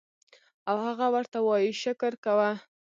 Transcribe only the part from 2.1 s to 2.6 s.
کوه